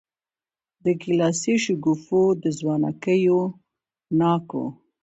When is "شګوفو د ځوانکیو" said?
1.63-3.39